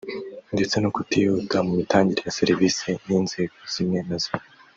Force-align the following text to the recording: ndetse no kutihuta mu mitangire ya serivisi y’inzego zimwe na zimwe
ndetse 0.53 0.75
no 0.79 0.89
kutihuta 0.95 1.57
mu 1.65 1.71
mitangire 1.79 2.21
ya 2.23 2.35
serivisi 2.39 2.87
y’inzego 3.07 3.57
zimwe 3.73 3.99
na 4.07 4.17
zimwe 4.23 4.45